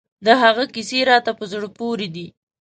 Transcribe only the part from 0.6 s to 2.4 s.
کیسې راته په زړه پورې دي.